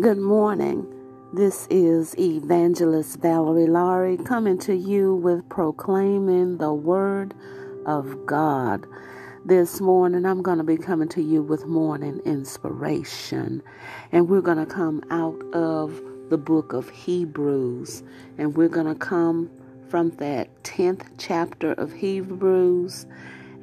[0.00, 0.86] Good morning.
[1.34, 7.34] This is Evangelist Valerie Laurie coming to you with proclaiming the Word
[7.84, 8.86] of God.
[9.44, 13.62] This morning, I'm going to be coming to you with morning inspiration,
[14.10, 18.02] and we're going to come out of the book of Hebrews,
[18.38, 19.50] and we're going to come
[19.90, 23.04] from that 10th chapter of Hebrews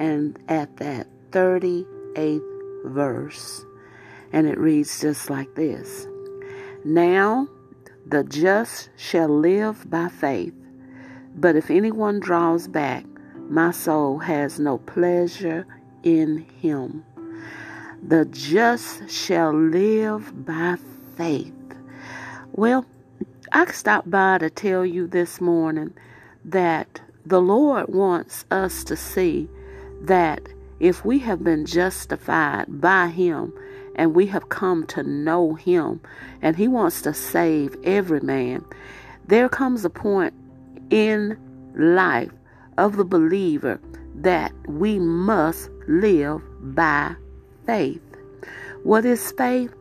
[0.00, 3.64] and at that 38th verse.
[4.32, 6.08] And it reads just like this
[6.84, 7.48] Now
[8.06, 10.54] the just shall live by faith.
[11.34, 13.04] But if anyone draws back,
[13.48, 15.66] my soul has no pleasure
[16.02, 17.04] in him.
[18.06, 20.76] The just shall live by
[21.16, 21.54] faith.
[22.52, 22.84] Well,
[23.50, 25.94] I stopped by to tell you this morning
[26.44, 29.48] that the Lord wants us to see
[30.02, 30.42] that
[30.80, 33.52] if we have been justified by Him
[33.96, 36.00] and we have come to know Him
[36.42, 38.64] and He wants to save every man,
[39.26, 40.34] there comes a point
[40.90, 41.38] in
[41.76, 42.32] life
[42.78, 43.80] of the believer
[44.14, 46.42] that we must live
[46.74, 47.14] by
[47.66, 48.00] faith.
[48.82, 49.72] What is faith?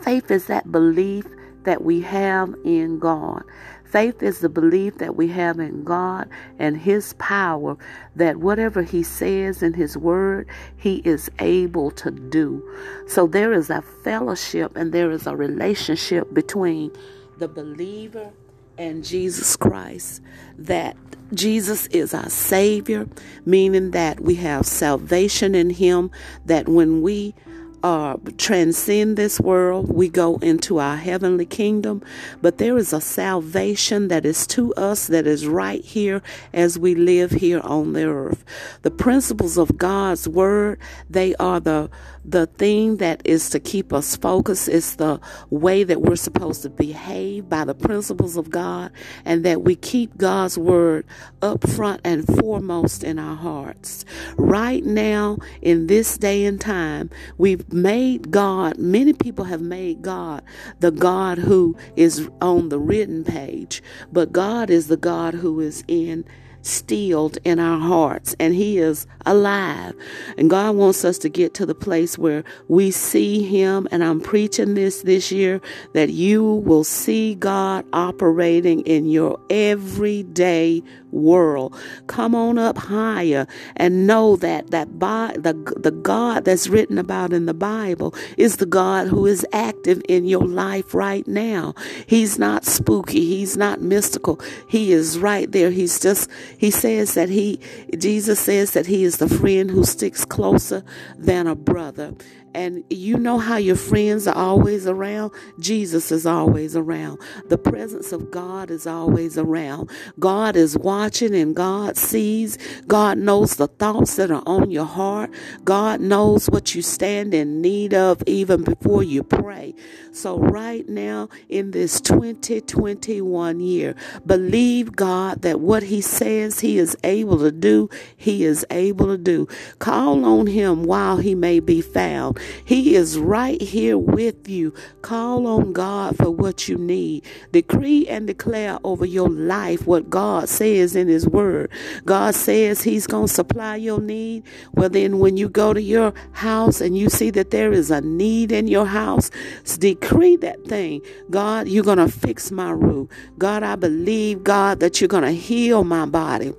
[0.00, 1.26] Faith is that belief
[1.64, 3.42] that we have in God.
[3.90, 7.76] Faith is the belief that we have in God and His power,
[8.14, 12.62] that whatever He says in His Word, He is able to do.
[13.06, 16.90] So there is a fellowship and there is a relationship between
[17.38, 18.30] the believer
[18.76, 20.22] and Jesus Christ,
[20.58, 20.96] that
[21.34, 23.08] Jesus is our Savior,
[23.44, 26.10] meaning that we have salvation in Him,
[26.46, 27.34] that when we
[27.82, 29.92] uh, transcend this world.
[29.92, 32.02] We go into our heavenly kingdom.
[32.42, 36.94] But there is a salvation that is to us that is right here as we
[36.94, 38.44] live here on the earth.
[38.82, 41.90] The principles of God's word, they are the
[42.24, 44.68] the thing that is to keep us focused.
[44.68, 48.92] It's the way that we're supposed to behave by the principles of God
[49.24, 51.06] and that we keep God's word
[51.40, 54.04] up front and foremost in our hearts.
[54.36, 57.08] Right now, in this day and time,
[57.38, 60.42] we've made God, many people have made God
[60.80, 65.84] the God who is on the written page, but God is the God who is
[65.88, 66.24] in
[66.58, 69.94] instilled in our hearts and he is alive.
[70.36, 74.20] And god wants us to get to the place where we see him and i'm
[74.20, 75.60] preaching this this year
[75.94, 81.74] that you will see god operating in your everyday world.
[82.06, 87.32] Come on up higher and know that that by, the, the god that's written about
[87.32, 91.74] in the bible is the god who is active in your life right now.
[92.06, 93.24] He's not spooky.
[93.24, 94.40] He's not mystical.
[94.68, 95.70] He is right there.
[95.70, 97.60] He's just he says that he,
[97.96, 100.82] Jesus says that he is the friend who sticks closer
[101.16, 102.14] than a brother.
[102.54, 105.32] And you know how your friends are always around?
[105.58, 107.18] Jesus is always around.
[107.48, 109.90] The presence of God is always around.
[110.18, 112.58] God is watching and God sees.
[112.86, 115.30] God knows the thoughts that are on your heart.
[115.64, 119.74] God knows what you stand in need of even before you pray.
[120.12, 123.94] So, right now in this 2021 year,
[124.26, 129.18] believe God that what He says He is able to do, He is able to
[129.18, 129.46] do.
[129.78, 132.37] Call on Him while He may be found.
[132.64, 134.74] He is right here with you.
[135.02, 137.24] Call on God for what you need.
[137.52, 141.70] Decree and declare over your life what God says in His Word.
[142.04, 144.44] God says He's going to supply your need.
[144.72, 148.00] Well, then, when you go to your house and you see that there is a
[148.00, 149.30] need in your house,
[149.78, 151.00] decree that thing.
[151.30, 153.08] God, you're going to fix my roof.
[153.38, 156.52] God, I believe, God, that you're going to heal my body.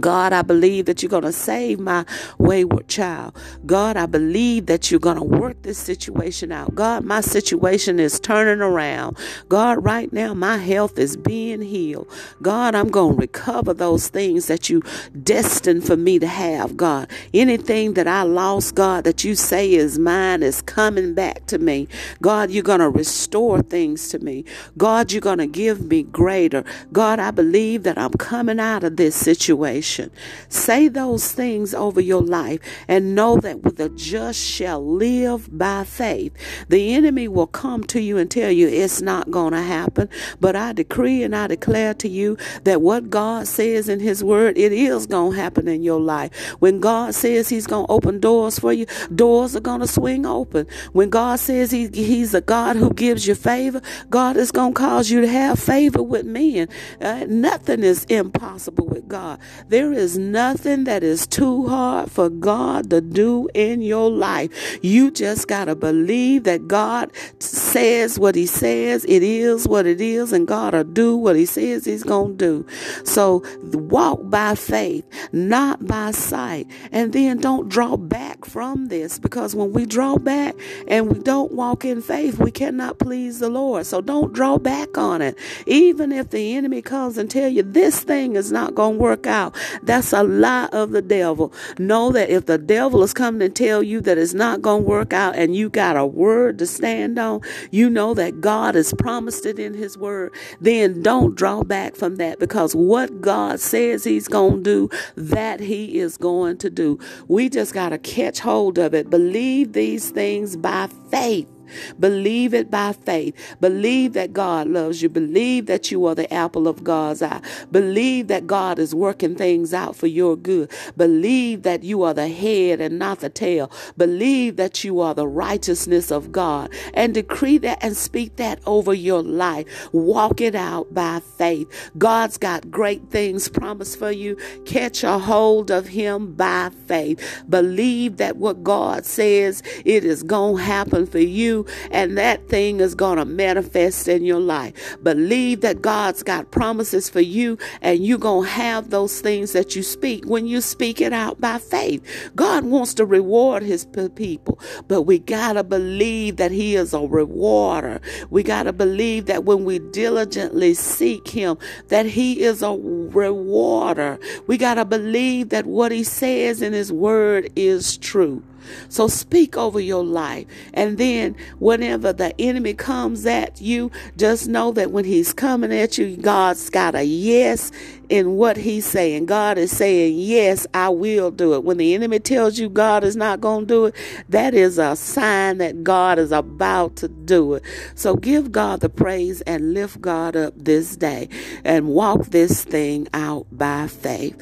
[0.00, 2.04] God, I believe that you're going to save my
[2.38, 3.36] wayward child.
[3.66, 6.74] God, I believe that you're going to work this situation out.
[6.74, 9.16] God, my situation is turning around.
[9.48, 12.08] God, right now, my health is being healed.
[12.42, 14.82] God, I'm going to recover those things that you
[15.22, 16.76] destined for me to have.
[16.76, 21.58] God, anything that I lost, God, that you say is mine is coming back to
[21.58, 21.88] me.
[22.20, 24.44] God, you're going to restore things to me.
[24.76, 26.64] God, you're going to give me greater.
[26.92, 30.10] God, I believe that I'm coming out of this situation situation.
[30.48, 36.32] Say those things over your life and know that the just shall live by faith.
[36.68, 40.08] The enemy will come to you and tell you it's not going to happen.
[40.40, 44.56] But I decree and I declare to you that what God says in His Word,
[44.58, 46.34] it is going to happen in your life.
[46.60, 50.26] When God says He's going to open doors for you, doors are going to swing
[50.26, 50.66] open.
[50.92, 53.80] When God says he, He's a God who gives you favor,
[54.10, 56.68] God is going to cause you to have favor with men.
[57.00, 59.38] Uh, nothing is impossible with God.
[59.68, 64.78] There is nothing that is too hard for God to do in your life.
[64.82, 70.00] You just got to believe that God says what He says, it is what it
[70.00, 72.66] is, and God will do what He says He's going to do.
[73.04, 76.70] So walk by faith, not by sight.
[76.92, 80.54] And then don't draw back from this because when we draw back
[80.88, 83.86] and we don't walk in faith, we cannot please the Lord.
[83.86, 85.38] So don't draw back on it.
[85.66, 89.26] Even if the enemy comes and tell you this thing is not going to work
[89.26, 91.52] out, that's a lie of the devil.
[91.78, 94.88] Know that if the devil is coming to tell you that it's not going to
[94.88, 97.40] work out and you got a word to stand on,
[97.70, 102.16] you know that God has promised it in his word, then don't draw back from
[102.16, 106.98] that because what God says he's going to do, that he is going to do.
[107.28, 109.10] We just got to catch hold of it.
[109.10, 111.53] Believe these things by faith.
[111.98, 113.56] Believe it by faith.
[113.60, 115.08] Believe that God loves you.
[115.08, 117.40] Believe that you are the apple of God's eye.
[117.70, 120.70] Believe that God is working things out for your good.
[120.96, 123.70] Believe that you are the head and not the tail.
[123.96, 128.94] Believe that you are the righteousness of God and decree that and speak that over
[128.94, 129.66] your life.
[129.92, 131.90] Walk it out by faith.
[131.98, 134.36] God's got great things promised for you.
[134.64, 137.44] Catch a hold of Him by faith.
[137.48, 141.18] Believe that what God says it is going to happen for
[141.54, 144.96] you and that thing is going to manifest in your life.
[145.02, 149.76] Believe that God's got promises for you, and you're going to have those things that
[149.76, 152.02] you speak when you speak it out by faith.
[152.34, 154.58] God wants to reward his people,
[154.88, 158.00] but we got to believe that he is a rewarder.
[158.30, 161.58] We got to believe that when we diligently seek him,
[161.88, 164.18] that he is a rewarder.
[164.46, 168.42] We got to believe that what he says in his word is true.
[168.88, 170.46] So speak over your life.
[170.72, 175.98] And then whenever the enemy comes at you, just know that when he's coming at
[175.98, 177.70] you, God's got a yes
[178.08, 179.26] in what he's saying.
[179.26, 181.64] God is saying, Yes, I will do it.
[181.64, 183.94] When the enemy tells you God is not going to do it,
[184.28, 187.62] that is a sign that God is about to do it.
[187.94, 191.28] So give God the praise and lift God up this day
[191.64, 194.40] and walk this thing out by faith.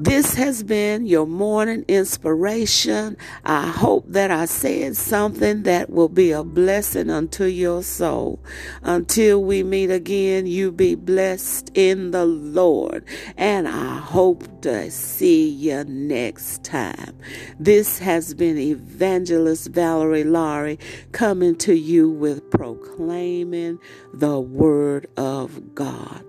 [0.00, 3.16] This has been your morning inspiration.
[3.44, 8.38] I hope that I said something that will be a blessing unto your soul.
[8.82, 13.04] Until we meet again, you be blessed in the Lord.
[13.36, 17.18] And I hope to see you next time.
[17.58, 20.78] This has been Evangelist Valerie Laurie
[21.10, 23.80] coming to you with proclaiming
[24.14, 26.24] the Word of God.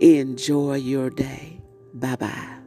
[0.00, 1.60] Enjoy your day.
[1.94, 2.61] Bye bye.